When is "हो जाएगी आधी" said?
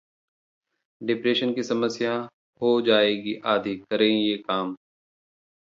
2.61-3.75